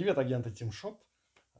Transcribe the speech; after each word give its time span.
Привет, 0.00 0.16
агенты 0.16 0.48
TeamShop! 0.48 0.96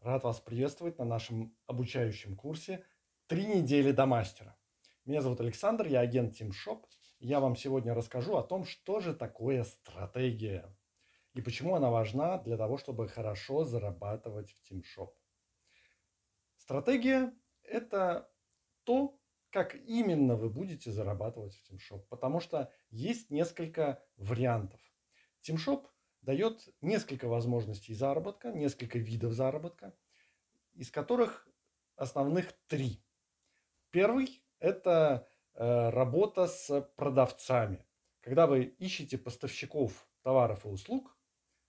Рад 0.00 0.24
вас 0.24 0.40
приветствовать 0.40 0.98
на 0.98 1.04
нашем 1.04 1.54
обучающем 1.66 2.36
курсе 2.36 2.82
«Три 3.26 3.44
недели 3.44 3.92
до 3.92 4.06
мастера». 4.06 4.56
Меня 5.04 5.20
зовут 5.20 5.42
Александр, 5.42 5.86
я 5.86 6.00
агент 6.00 6.40
TeamShop. 6.40 6.86
Я 7.18 7.38
вам 7.40 7.54
сегодня 7.54 7.92
расскажу 7.92 8.38
о 8.38 8.42
том, 8.42 8.64
что 8.64 9.00
же 9.00 9.14
такое 9.14 9.62
стратегия 9.64 10.74
и 11.34 11.42
почему 11.42 11.74
она 11.74 11.90
важна 11.90 12.38
для 12.38 12.56
того, 12.56 12.78
чтобы 12.78 13.08
хорошо 13.08 13.64
зарабатывать 13.64 14.50
в 14.52 14.72
TeamShop. 14.72 15.12
Стратегия– 16.56 17.34
это 17.62 18.32
то, 18.84 19.20
как 19.50 19.74
именно 19.74 20.34
вы 20.36 20.48
будете 20.48 20.90
зарабатывать 20.90 21.54
в 21.56 21.70
TeamShop, 21.70 22.06
потому 22.08 22.40
что 22.40 22.72
есть 22.88 23.30
несколько 23.30 24.02
вариантов. 24.16 24.80
TeamShop– 25.46 25.86
дает 26.22 26.68
несколько 26.80 27.28
возможностей 27.28 27.94
заработка, 27.94 28.52
несколько 28.52 28.98
видов 28.98 29.32
заработка, 29.32 29.94
из 30.74 30.90
которых 30.90 31.48
основных 31.96 32.52
три. 32.66 33.02
Первый– 33.90 34.42
это 34.58 35.26
э, 35.54 35.90
работа 35.90 36.46
с 36.46 36.80
продавцами. 36.96 37.86
Когда 38.20 38.46
вы 38.46 38.64
ищете 38.64 39.18
поставщиков 39.18 40.06
товаров 40.22 40.64
и 40.64 40.68
услуг, 40.68 41.16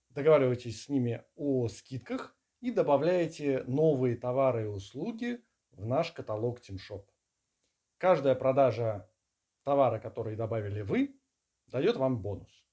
договариваетесь 0.09 0.83
с 0.83 0.89
ними 0.89 1.23
о 1.35 1.67
скидках 1.67 2.35
и 2.59 2.71
добавляете 2.71 3.63
новые 3.63 4.17
товары 4.17 4.63
и 4.63 4.67
услуги 4.67 5.43
в 5.71 5.85
наш 5.85 6.11
каталог 6.11 6.59
TeamShop. 6.59 7.05
Каждая 7.97 8.35
продажа 8.35 9.09
товара, 9.63 9.99
который 9.99 10.35
добавили 10.35 10.81
вы, 10.81 11.19
дает 11.67 11.95
вам 11.95 12.21
бонус. 12.21 12.65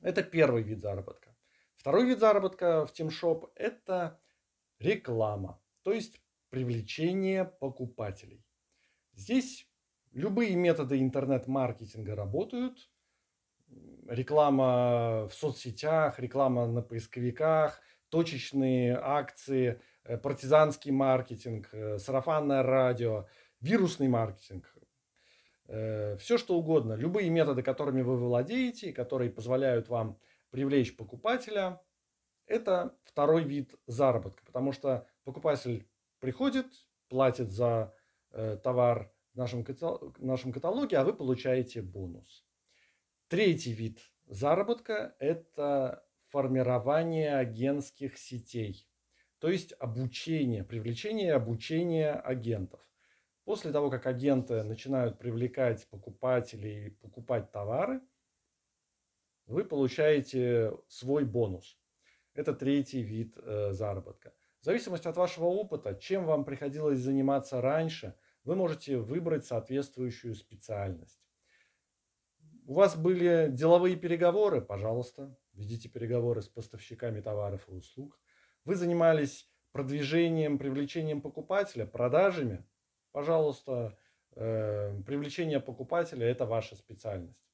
Это 0.00 0.22
первый 0.22 0.62
вид 0.62 0.80
заработка. 0.80 1.34
Второй 1.74 2.06
вид 2.06 2.18
заработка 2.18 2.86
в 2.86 2.92
TeamShop– 2.92 3.50
это 3.54 4.20
реклама, 4.78 5.60
то 5.82 5.92
есть 5.92 6.20
привлечение 6.50 7.44
покупателей. 7.44 8.44
Здесь 9.14 9.68
любые 10.12 10.54
методы 10.56 11.00
интернет-маркетинга 11.00 12.14
работают. 12.14 12.90
Реклама 14.06 15.28
в 15.28 15.34
соцсетях, 15.34 16.18
реклама 16.18 16.66
на 16.66 16.82
поисковиках, 16.82 17.80
точечные 18.08 18.96
акции, 18.96 19.80
э, 20.04 20.16
партизанский 20.16 20.90
маркетинг, 20.90 21.68
э, 21.72 21.98
сарафанное 21.98 22.62
радио, 22.62 23.26
вирусный 23.60 24.08
маркетинг. 24.08 24.74
Э, 25.68 26.16
все 26.16 26.38
что 26.38 26.56
угодно, 26.56 26.94
любые 26.94 27.28
методы, 27.28 27.62
которыми 27.62 28.00
вы 28.00 28.16
владеете, 28.16 28.92
которые 28.92 29.30
позволяют 29.30 29.88
вам 29.88 30.18
привлечь 30.50 30.96
покупателя, 30.96 31.80
это 32.46 32.96
второй 33.04 33.44
вид 33.44 33.74
заработка, 33.86 34.42
потому 34.46 34.72
что 34.72 35.06
покупатель 35.24 35.86
приходит, 36.20 36.66
платит 37.08 37.50
за 37.50 37.94
э, 38.30 38.56
товар 38.56 39.12
в 39.34 39.36
нашем, 39.36 39.62
в 39.62 40.24
нашем 40.24 40.52
каталоге, 40.52 40.96
а 40.96 41.04
вы 41.04 41.12
получаете 41.12 41.82
бонус. 41.82 42.46
Третий 43.28 43.74
вид 43.74 44.00
заработка– 44.26 45.14
это 45.18 46.02
формирование 46.28 47.36
агентских 47.36 48.16
сетей, 48.16 48.88
то 49.38 49.50
есть 49.50 49.74
обучение, 49.78 50.64
привлечение 50.64 51.26
и 51.26 51.32
обучение 51.32 52.12
агентов. 52.12 52.80
После 53.48 53.72
того, 53.72 53.88
как 53.88 54.04
агенты 54.04 54.62
начинают 54.62 55.18
привлекать 55.18 55.88
покупателей 55.88 56.88
и 56.88 56.90
покупать 56.90 57.50
товары, 57.50 58.02
вы 59.46 59.64
получаете 59.64 60.76
свой 60.86 61.24
бонус. 61.24 61.78
Это 62.34 62.52
третий 62.52 63.00
вид 63.00 63.38
э, 63.38 63.72
заработка. 63.72 64.34
В 64.60 64.66
зависимости 64.66 65.08
от 65.08 65.16
вашего 65.16 65.46
опыта, 65.46 65.94
чем 65.94 66.26
вам 66.26 66.44
приходилось 66.44 66.98
заниматься 66.98 67.62
раньше, 67.62 68.14
вы 68.44 68.54
можете 68.54 68.98
выбрать 68.98 69.46
соответствующую 69.46 70.34
специальность. 70.34 71.22
У 72.66 72.74
вас 72.74 72.98
были 72.98 73.48
деловые 73.50 73.96
переговоры, 73.96 74.60
пожалуйста, 74.60 75.34
ведите 75.54 75.88
переговоры 75.88 76.42
с 76.42 76.48
поставщиками 76.48 77.22
товаров 77.22 77.66
и 77.66 77.72
услуг. 77.72 78.20
Вы 78.66 78.74
занимались 78.74 79.50
продвижением, 79.72 80.58
привлечением 80.58 81.22
покупателя, 81.22 81.86
продажами, 81.86 82.66
пожалуйста, 83.12 83.96
э, 84.34 85.00
привлечение 85.06 85.60
покупателя– 85.60 86.26
это 86.28 86.46
ваша 86.46 86.76
специальность. 86.76 87.48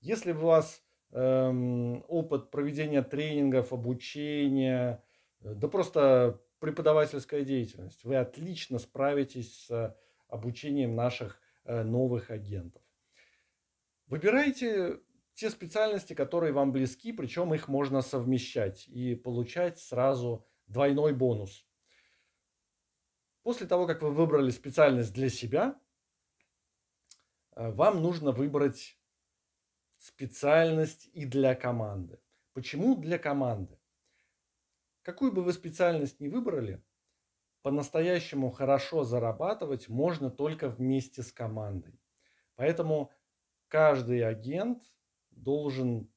Если 0.00 0.32
у 0.32 0.38
вас 0.38 0.82
эм, 1.10 2.04
опыт 2.08 2.50
проведения 2.50 3.02
тренингов, 3.02 3.72
обучения, 3.72 5.02
э, 5.40 5.54
да 5.54 5.68
просто 5.68 6.40
преподавательская 6.60 7.42
деятельность, 7.42 8.04
вы 8.04 8.16
отлично 8.16 8.78
справитесь 8.78 9.66
с 9.66 9.96
обучением 10.28 10.94
наших 10.94 11.40
э, 11.64 11.82
новых 11.82 12.30
агентов. 12.30 12.82
Выбирайте 14.06 15.00
те 15.34 15.50
специальности, 15.50 16.14
которые 16.14 16.52
вам 16.52 16.72
близки, 16.72 17.12
причем 17.12 17.54
их 17.54 17.68
можно 17.68 18.02
совмещать 18.02 18.88
и 18.88 19.14
получать 19.14 19.78
сразу 19.78 20.46
двойной 20.66 21.12
бонус. 21.12 21.67
После 23.48 23.66
того, 23.66 23.86
как 23.86 24.02
вы 24.02 24.10
выбрали 24.10 24.50
специальность 24.50 25.14
для 25.14 25.30
себя, 25.30 25.80
э, 27.56 27.70
вам 27.70 28.02
нужно 28.02 28.30
выбрать 28.30 29.00
специальность 29.96 31.08
и 31.14 31.24
для 31.24 31.54
команды. 31.54 32.20
Почему 32.52 32.94
для 32.94 33.18
команды? 33.18 33.80
Какую 35.00 35.32
бы 35.32 35.42
вы 35.42 35.54
специальность 35.54 36.20
ни 36.20 36.28
выбрали, 36.28 36.84
по-настоящему 37.62 38.50
хорошо 38.50 39.04
зарабатывать 39.04 39.88
можно 39.88 40.30
только 40.30 40.68
вместе 40.68 41.22
с 41.22 41.32
командой. 41.32 41.98
Поэтому 42.54 43.10
каждый 43.68 44.26
агент 44.26 44.84
должен 45.30 46.12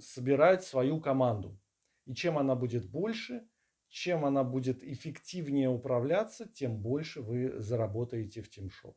собирать 0.00 0.64
свою 0.64 1.00
команду. 1.00 1.58
И 2.04 2.14
чем 2.14 2.36
она 2.36 2.54
будет 2.54 2.90
больше, 2.90 3.48
чем 3.90 4.24
она 4.24 4.44
будет 4.44 4.82
эффективнее 4.82 5.68
управляться, 5.68 6.48
тем 6.48 6.78
больше 6.78 7.20
вы 7.20 7.60
заработаете 7.60 8.40
в 8.40 8.48
TeamShop. 8.48 8.94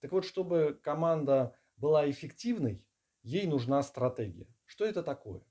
Так 0.00 0.12
вот, 0.12 0.24
чтобы 0.24 0.78
команда 0.82 1.56
была 1.76 2.08
эффективной, 2.08 2.84
ей 3.22 3.46
нужна 3.46 3.82
стратегия. 3.82 4.46
Что 4.66 4.84
это 4.84 5.02
такое? 5.02 5.42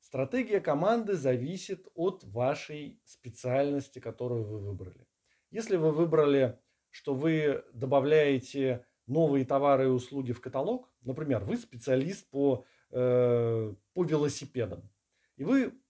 Стратегия 0.00 0.60
команды 0.60 1.14
зависит 1.14 1.86
от 1.94 2.24
вашей 2.24 3.00
специальности, 3.04 4.00
которую 4.00 4.44
вы 4.44 4.58
выбрали. 4.58 5.06
Если 5.50 5.76
вы 5.76 5.92
выбрали, 5.92 6.58
что 6.90 7.14
вы 7.14 7.64
добавляете 7.72 8.84
новые 9.06 9.44
товары 9.44 9.84
и 9.84 9.88
услуги 9.88 10.32
в 10.32 10.40
каталог, 10.40 10.92
например, 11.02 11.44
вы 11.44 11.56
специалист 11.56 12.28
по, 12.30 12.64
э, 12.90 13.74
по 13.92 14.04
велосипедам, 14.04 14.90
и 15.36 15.44
вы 15.44 15.80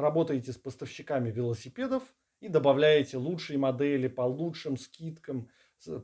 работаете 0.00 0.52
с 0.52 0.58
поставщиками 0.58 1.30
велосипедов 1.30 2.02
и 2.40 2.48
добавляете 2.48 3.16
лучшие 3.16 3.58
модели 3.58 4.08
по 4.08 4.22
лучшим 4.22 4.76
скидкам, 4.76 5.48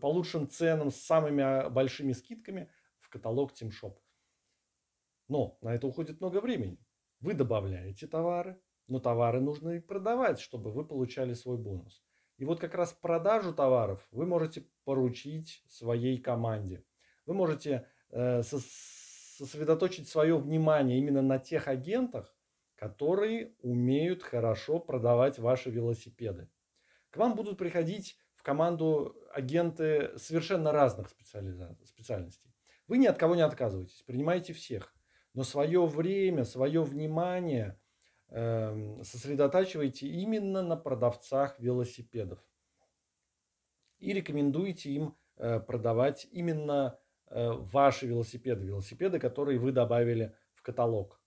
по 0.01 0.07
лучшим 0.07 0.49
ценам, 0.49 0.91
с 0.91 0.97
самыми 0.97 1.43
а, 1.43 1.71
большими 1.71 2.13
скидками 2.13 2.71
в 2.99 3.09
каталог 3.11 3.53
TeamShop. 3.53 3.97
Но 5.29 5.59
на 5.61 5.75
это 5.75 5.87
уходит 5.87 6.21
много 6.21 6.41
времени. 6.41 6.79
Вы 7.21 7.35
добавляете 7.35 8.07
товары, 8.07 8.61
но 8.89 8.99
товары 8.99 9.41
нужно 9.41 9.71
и 9.71 9.81
продавать, 9.81 10.41
чтобы 10.41 10.73
вы 10.73 10.85
получали 10.85 11.35
свой 11.35 11.59
бонус. 11.59 12.03
И 12.39 12.45
вот 12.45 12.61
как 12.61 12.75
раз 12.75 12.93
продажу 12.93 13.53
товаров 13.53 14.07
вы 14.11 14.27
можете 14.27 14.67
поручить 14.85 15.63
своей 15.69 16.19
команде. 16.19 16.85
Вы 17.27 17.35
можете 17.35 17.87
э, 18.11 18.43
сосредоточить 18.43 20.09
свое 20.09 20.37
внимание 20.37 20.99
именно 20.99 21.23
на 21.23 21.39
тех 21.39 21.69
агентах, 21.69 22.35
которые 22.83 23.55
умеют 23.61 24.25
хорошо 24.25 24.81
продавать 24.81 25.39
ваши 25.39 25.71
велосипеды. 25.71 26.51
К 27.11 27.19
вам 27.19 27.37
будут 27.37 27.57
приходить 27.57 28.19
в 28.35 28.43
команду 28.43 29.17
агенты 29.33 30.11
совершенно 30.19 30.73
разных 30.73 31.09
специальностей. 31.09 32.53
Вы 32.89 32.99
ни 32.99 33.07
от 33.07 33.19
кого 33.19 33.37
не 33.37 33.43
отказываетесь, 33.43 34.03
принимаете 34.03 34.53
всех. 34.53 34.93
Но 35.33 35.45
свое 35.45 35.87
время, 35.87 36.45
свое 36.45 36.83
внимание 36.83 37.79
э, 38.31 39.01
сосредотачивайте 39.05 40.09
именно 40.09 40.61
на 40.61 40.75
продавцах 40.77 41.61
велосипедов. 41.61 42.41
И 44.01 44.13
рекомендуйте 44.13 44.91
им 44.91 45.17
э, 45.37 45.61
продавать 45.61 46.27
именно 46.33 46.99
э, 47.29 47.49
ваши 47.53 48.09
велосипеды, 48.09 48.67
велосипеды, 48.67 49.21
которые 49.21 49.61
вы 49.61 49.71
добавили 49.71 50.35
в 50.55 50.63
каталог. 50.63 51.22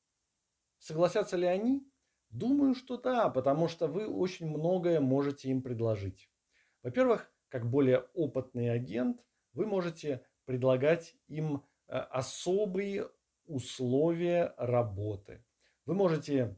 Согласятся 0.86 1.36
ли 1.36 1.48
они? 1.48 1.84
Думаю, 2.30 2.76
что 2.76 2.98
да, 2.98 3.30
потому 3.30 3.68
что 3.68 3.88
вы 3.88 4.08
очень 4.08 4.48
многое 4.48 5.00
можете 5.00 5.50
им 5.50 5.64
предложить. 5.64 6.30
Во-первых, 6.84 7.32
как 7.50 7.68
более 7.68 8.02
опытный 8.14 8.70
агент, 8.70 9.20
вы 9.54 9.66
можете 9.66 10.24
предлагать 10.46 11.16
им 11.28 11.64
э, 11.88 11.98
особые 11.98 13.10
условия 13.48 14.54
работы. 14.58 15.44
Вы 15.88 15.96
можете 15.96 16.56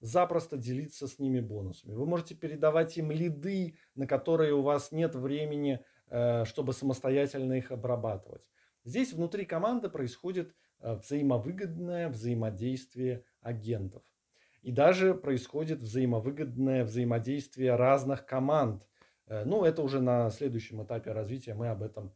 запросто 0.00 0.56
делиться 0.56 1.06
с 1.06 1.18
ними 1.18 1.40
бонусами. 1.40 1.92
Вы 1.92 2.06
можете 2.06 2.34
передавать 2.34 2.96
им 2.96 3.10
лиды, 3.10 3.76
на 3.94 4.06
которые 4.06 4.54
у 4.54 4.62
вас 4.62 4.92
нет 4.92 5.14
времени, 5.14 5.84
э, 6.06 6.46
чтобы 6.46 6.72
самостоятельно 6.72 7.52
их 7.52 7.70
обрабатывать. 7.70 8.48
Здесь 8.84 9.12
внутри 9.12 9.44
команды 9.44 9.90
происходит 9.90 10.54
э, 10.80 10.94
взаимовыгодное 10.94 12.08
взаимодействие 12.08 13.24
агентов. 13.40 14.02
И 14.62 14.72
даже 14.72 15.14
происходит 15.14 15.80
взаимовыгодное 15.80 16.84
взаимодействие 16.84 17.76
разных 17.76 18.26
команд. 18.26 18.86
Э, 19.26 19.44
ну, 19.44 19.64
это 19.64 19.82
уже 19.82 20.00
на 20.00 20.30
следующем 20.30 20.82
этапе 20.82 21.12
развития 21.12 21.54
мы 21.54 21.68
об 21.68 21.82
этом 21.82 22.14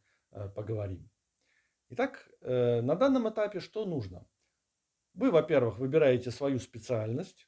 поговорим. 0.54 1.10
Итак, 1.90 2.26
на 2.40 2.94
данном 2.94 3.28
этапе 3.28 3.60
что 3.60 3.84
нужно? 3.84 4.26
Вы, 5.12 5.30
во-первых, 5.30 5.78
выбираете 5.78 6.30
свою 6.30 6.58
специальность. 6.58 7.46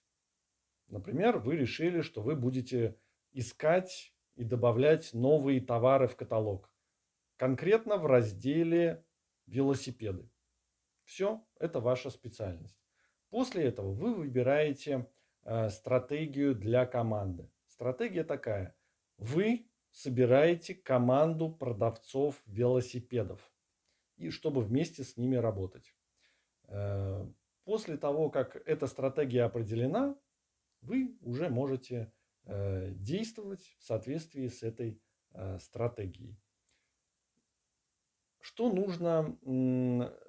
Например, 0.89 1.39
вы 1.39 1.57
решили, 1.57 2.03
что 2.03 2.21
вы 2.21 2.37
будете 2.37 2.99
искать 3.33 4.15
и 4.37 4.45
добавлять 4.45 5.15
новые 5.15 5.63
товары 5.63 6.09
в 6.09 6.17
каталог. 6.17 6.71
Конкретно 7.37 7.97
в 7.97 8.05
разделе 8.05 9.05
велосипеды. 9.47 10.29
Все, 11.05 11.43
это 11.59 11.81
ваша 11.81 12.11
специальность. 12.11 12.84
После 13.35 13.65
этого 13.65 13.93
вы 13.93 14.15
выбираете 14.15 15.11
э, 15.43 15.69
стратегию 15.69 16.55
для 16.55 16.87
команды. 16.87 17.51
Стратегия 17.67 18.23
такая. 18.23 18.77
Вы 19.19 19.69
собираете 19.91 20.73
команду 20.77 21.51
продавцов 21.51 22.41
велосипедов, 22.47 23.41
и 24.15 24.31
чтобы 24.31 24.61
вместе 24.61 25.03
с 25.03 25.17
ними 25.17 25.35
работать. 25.35 25.97
Э, 26.69 27.27
После 27.65 27.97
того, 27.97 28.31
как 28.31 28.55
эта 28.69 28.87
стратегия 28.87 29.43
определена, 29.43 30.17
вы 30.81 31.19
уже 31.21 31.49
можете 31.49 32.13
э, 32.45 32.93
действовать 32.93 33.75
в 33.81 33.83
соответствии 33.83 34.47
с 34.47 34.63
этой 34.63 35.03
стратегией. 35.59 36.39
Что 38.39 38.71
нужно 38.71 39.37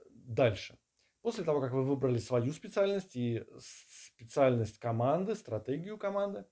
дальше? 0.10 0.80
После 1.26 1.44
того, 1.44 1.60
как 1.60 1.72
вы 1.72 1.84
выбрали 1.84 2.20
свою 2.20 2.54
специальность 2.54 3.16
и 3.16 3.44
специальность 3.58 4.78
команды, 4.78 5.34
стратегию 5.34 5.98
команды, 5.98 6.46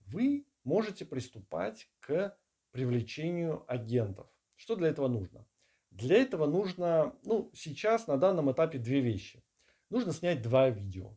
вы 0.00 0.48
можете 0.64 1.04
приступать 1.04 1.88
к 2.00 2.36
привлечению 2.72 3.64
агентов. 3.68 4.26
Что 4.56 4.74
для 4.74 4.88
этого 4.88 5.06
нужно? 5.06 5.46
Для 5.92 6.16
этого 6.16 6.46
нужно, 6.46 7.14
ну, 7.22 7.52
сейчас 7.54 8.08
на 8.08 8.16
данном 8.16 8.50
этапе 8.50 8.78
две 8.78 8.98
вещи 8.98 9.44
нужно 9.90 10.12
снять 10.12 10.42
два 10.42 10.70
видео. 10.70 11.16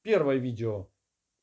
Первое 0.00 0.36
видео, 0.36 0.90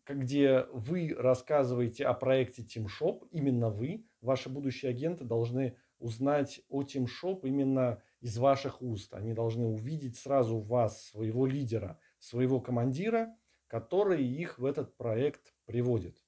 где 0.08 0.64
вы 0.74 1.14
рассказываете 1.16 2.08
о 2.08 2.16
проекте 2.16 2.64
TeamShop, 2.64 3.28
именно 3.30 3.70
вы, 3.70 4.08
ваши 4.22 4.50
будущие 4.50 4.90
агенты 4.90 5.24
должны 5.24 5.78
узнать 6.00 6.62
о 6.68 6.82
TeamShop 6.82 7.42
именно 7.44 8.02
из 8.22 8.38
ваших 8.38 8.82
уст. 8.82 9.14
Они 9.14 9.34
должны 9.34 9.66
увидеть 9.66 10.18
сразу 10.18 10.60
вас, 10.60 11.06
своего 11.06 11.46
лидера, 11.46 12.00
своего 12.20 12.60
командира, 12.60 13.36
который 13.68 14.26
их 14.26 14.60
в 14.60 14.66
этот 14.66 14.98
проект 14.98 15.54
приводит. 15.66 16.22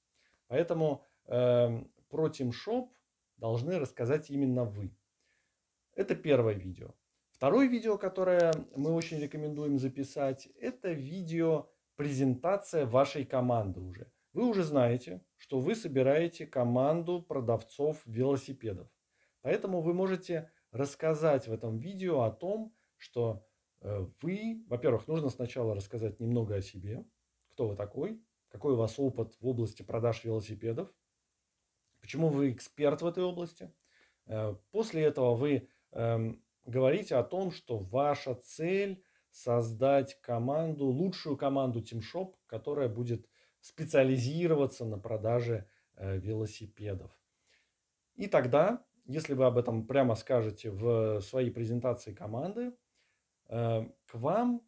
Поэтому 0.47 1.03
э, 1.25 1.83
про 2.09 2.27
TeamShop 2.27 2.89
должны 3.37 3.79
рассказать 3.79 4.29
именно 4.29 4.63
вы. 4.63 4.95
Это 5.95 6.15
первое 6.15 6.53
видео. 6.53 6.93
Второе 7.31 7.67
видео, 7.67 7.97
которое 7.97 8.53
мы 8.75 8.93
очень 8.93 9.19
рекомендуем 9.19 9.79
записать, 9.79 10.47
это 10.59 10.91
видео 10.91 11.69
презентация 11.95 12.85
вашей 12.85 13.25
команды 13.25 13.79
уже. 13.79 14.11
Вы 14.33 14.47
уже 14.47 14.63
знаете, 14.63 15.25
что 15.37 15.59
вы 15.59 15.75
собираете 15.75 16.45
команду 16.45 17.21
продавцов 17.21 18.01
велосипедов. 18.05 18.87
Поэтому 19.41 19.81
вы 19.81 19.93
можете 19.93 20.51
рассказать 20.71 21.47
в 21.47 21.53
этом 21.53 21.77
видео 21.77 22.21
о 22.21 22.31
том, 22.31 22.73
что 22.97 23.45
э, 23.81 24.05
вы, 24.21 24.63
во-первых, 24.67 25.07
нужно 25.07 25.29
сначала 25.29 25.75
рассказать 25.75 26.19
немного 26.19 26.55
о 26.55 26.61
себе, 26.61 27.05
кто 27.49 27.67
вы 27.67 27.75
такой, 27.75 28.21
какой 28.49 28.73
у 28.73 28.77
вас 28.77 28.97
опыт 28.97 29.35
в 29.39 29.47
области 29.47 29.81
продаж 29.81 30.23
велосипедов, 30.23 30.93
почему 31.99 32.29
вы 32.29 32.51
эксперт 32.51 33.01
в 33.01 33.07
этой 33.07 33.23
области. 33.23 33.73
Э, 34.25 34.55
после 34.71 35.03
этого 35.03 35.35
вы 35.35 35.69
эм, 35.91 36.43
говорите 36.65 37.15
о 37.15 37.23
том, 37.23 37.51
что 37.51 37.77
ваша 37.77 38.35
цель 38.35 39.03
создать 39.31 40.19
команду, 40.21 40.85
лучшую 40.85 41.37
команду 41.37 41.81
TeamShop, 41.81 42.33
которая 42.47 42.89
будет 42.89 43.27
специализироваться 43.61 44.85
на 44.85 44.97
продаже 44.97 45.69
э, 45.95 46.17
велосипедов. 46.17 47.11
И 48.15 48.27
тогда, 48.27 48.85
если 49.11 49.33
вы 49.33 49.45
об 49.45 49.57
этом 49.57 49.85
прямо 49.85 50.15
скажете 50.15 50.71
в 50.71 51.21
своей 51.21 51.51
презентации 51.51 52.13
команды, 52.13 52.73
э, 53.49 53.85
к 54.05 54.13
вам 54.15 54.61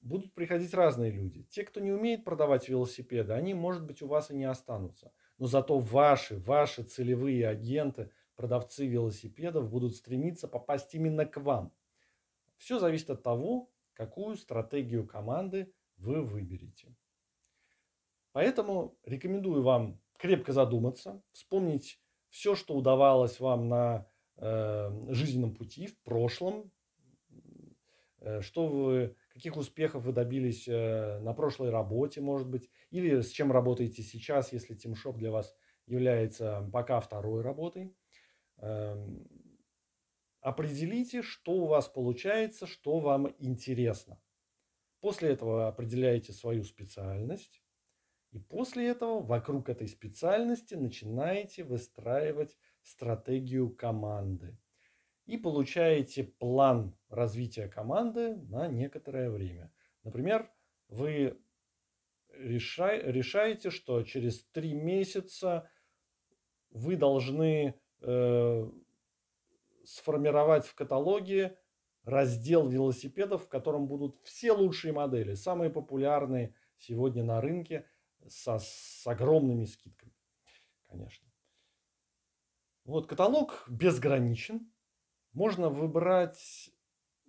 будут 0.00 0.34
приходить 0.34 0.74
разные 0.74 1.10
люди. 1.10 1.44
Те, 1.44 1.64
кто 1.64 1.80
не 1.80 1.92
умеет 1.92 2.24
продавать 2.24 2.68
велосипеды, 2.68 3.32
они, 3.32 3.54
может 3.54 3.84
быть, 3.84 4.02
у 4.02 4.06
вас 4.06 4.30
и 4.30 4.34
не 4.34 4.44
останутся. 4.44 5.12
Но 5.38 5.46
зато 5.46 5.78
ваши, 5.78 6.38
ваши 6.38 6.82
целевые 6.82 7.48
агенты– 7.48 8.10
продавцы 8.36 8.86
велосипедов 8.86 9.70
будут 9.70 9.96
стремиться 9.96 10.48
попасть 10.48 10.94
именно 10.94 11.26
к 11.26 11.36
вам. 11.38 11.72
Все 12.56 12.78
зависит 12.78 13.10
от 13.10 13.22
того, 13.22 13.70
какую 13.94 14.36
стратегию 14.36 15.06
команды 15.06 15.72
вы 15.96 16.22
выберете. 16.22 16.94
Поэтому 18.32 18.98
рекомендую 19.04 19.62
вам 19.62 20.00
крепко 20.18 20.52
задуматься, 20.52 21.22
вспомнить 21.32 22.00
все, 22.34 22.56
что 22.56 22.74
удавалось 22.74 23.38
вам 23.38 23.68
на 23.68 24.08
э, 24.38 24.90
жизненном 25.10 25.54
пути 25.54 25.86
в 25.86 25.96
прошлом, 26.02 26.72
э, 28.18 28.40
что 28.40 28.66
вы, 28.66 29.14
каких 29.28 29.56
успехов 29.56 30.02
вы 30.02 30.12
добились 30.12 30.66
э, 30.66 31.20
на 31.20 31.32
прошлой 31.32 31.70
работе, 31.70 32.20
может 32.20 32.48
быть, 32.48 32.68
или 32.90 33.20
с 33.20 33.30
чем 33.30 33.52
работаете 33.52 34.02
сейчас, 34.02 34.52
если 34.52 34.76
TeamShop 34.76 35.16
для 35.16 35.30
вас 35.30 35.54
является 35.86 36.68
пока 36.72 36.98
второй 36.98 37.42
работой. 37.42 37.96
Эм, 38.56 39.28
определите, 40.40 41.22
что 41.22 41.52
у 41.52 41.66
вас 41.66 41.86
получается, 41.86 42.66
что 42.66 42.98
вам 42.98 43.32
интересно. 43.38 44.20
После 45.00 45.28
этого 45.28 45.68
определяете 45.68 46.32
свою 46.32 46.64
специальность. 46.64 47.63
И 48.34 48.40
после 48.40 48.88
этого 48.88 49.22
вокруг 49.22 49.68
этой 49.68 49.86
специальности 49.86 50.74
начинаете 50.74 51.62
выстраивать 51.62 52.58
стратегию 52.82 53.70
команды. 53.70 54.58
И 55.26 55.36
получаете 55.36 56.24
план 56.24 56.96
развития 57.08 57.68
команды 57.68 58.34
на 58.34 58.66
некоторое 58.66 59.30
время. 59.30 59.72
Например, 60.02 60.50
вы 60.88 61.40
решаете, 62.36 63.70
что 63.70 64.02
через 64.02 64.42
три 64.46 64.74
месяца 64.74 65.70
вы 66.70 66.96
должны 66.96 67.80
э, 68.00 68.70
сформировать 69.84 70.66
в 70.66 70.74
каталоге 70.74 71.56
раздел 72.02 72.68
велосипедов, 72.68 73.44
в 73.44 73.48
котором 73.48 73.86
будут 73.86 74.18
все 74.24 74.50
лучшие 74.50 74.92
модели, 74.92 75.34
самые 75.34 75.70
популярные 75.70 76.56
сегодня 76.78 77.22
на 77.22 77.40
рынке 77.40 77.86
со, 78.28 78.58
с 78.58 79.06
огромными 79.06 79.64
скидками, 79.64 80.12
конечно. 80.88 81.28
Вот 82.84 83.06
каталог 83.06 83.64
безграничен. 83.68 84.70
Можно 85.32 85.68
выбрать 85.68 86.70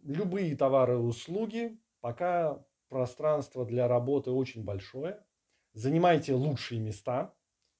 любые 0.03 0.55
товары 0.55 0.93
и 0.93 0.97
услуги, 0.97 1.81
пока 2.01 2.63
пространство 2.89 3.65
для 3.65 3.87
работы 3.87 4.31
очень 4.31 4.63
большое. 4.63 5.25
Занимайте 5.73 6.33
лучшие 6.33 6.79
места. 6.79 7.33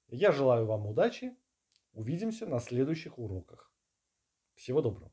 Я 0.08 0.32
желаю 0.32 0.66
вам 0.66 0.86
удачи 0.86 1.36
Увидимся 1.96 2.44
на 2.44 2.60
следующих 2.60 3.18
уроках. 3.18 3.72
Всего 4.54 4.82
доброго. 4.82 5.10